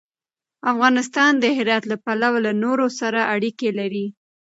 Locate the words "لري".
3.79-4.07